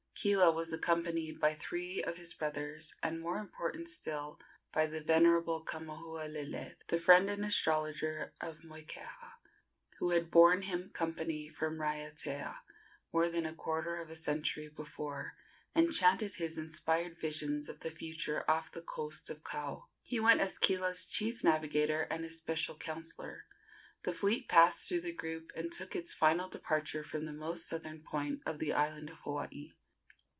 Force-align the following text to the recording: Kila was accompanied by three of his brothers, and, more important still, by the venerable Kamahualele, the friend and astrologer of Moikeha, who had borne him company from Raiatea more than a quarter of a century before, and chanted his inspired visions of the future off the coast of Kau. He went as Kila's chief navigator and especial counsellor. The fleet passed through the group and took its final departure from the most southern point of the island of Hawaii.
Kila 0.13 0.51
was 0.51 0.71
accompanied 0.71 1.39
by 1.39 1.55
three 1.55 2.03
of 2.03 2.17
his 2.17 2.31
brothers, 2.35 2.93
and, 3.01 3.19
more 3.19 3.39
important 3.39 3.89
still, 3.89 4.39
by 4.71 4.85
the 4.85 5.01
venerable 5.01 5.65
Kamahualele, 5.65 6.75
the 6.89 6.99
friend 6.99 7.27
and 7.27 7.43
astrologer 7.43 8.31
of 8.39 8.59
Moikeha, 8.63 9.39
who 9.97 10.11
had 10.11 10.29
borne 10.29 10.61
him 10.61 10.91
company 10.91 11.49
from 11.49 11.79
Raiatea 11.81 12.59
more 13.11 13.29
than 13.31 13.47
a 13.47 13.53
quarter 13.55 13.95
of 13.95 14.11
a 14.11 14.15
century 14.15 14.69
before, 14.69 15.33
and 15.73 15.91
chanted 15.91 16.35
his 16.35 16.55
inspired 16.55 17.19
visions 17.19 17.67
of 17.67 17.79
the 17.79 17.89
future 17.89 18.43
off 18.47 18.71
the 18.71 18.83
coast 18.83 19.27
of 19.31 19.43
Kau. 19.43 19.87
He 20.03 20.19
went 20.19 20.39
as 20.39 20.59
Kila's 20.59 21.07
chief 21.07 21.43
navigator 21.43 22.01
and 22.11 22.23
especial 22.25 22.75
counsellor. 22.77 23.47
The 24.03 24.13
fleet 24.13 24.47
passed 24.47 24.87
through 24.87 25.01
the 25.01 25.15
group 25.15 25.51
and 25.55 25.71
took 25.71 25.95
its 25.95 26.13
final 26.13 26.47
departure 26.47 27.03
from 27.03 27.25
the 27.25 27.33
most 27.33 27.67
southern 27.67 28.03
point 28.03 28.43
of 28.45 28.59
the 28.59 28.71
island 28.73 29.09
of 29.09 29.17
Hawaii. 29.23 29.71